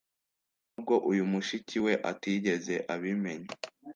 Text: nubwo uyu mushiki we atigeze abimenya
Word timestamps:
nubwo 0.71 0.95
uyu 1.11 1.23
mushiki 1.31 1.77
we 1.85 1.93
atigeze 2.11 2.75
abimenya 2.93 3.51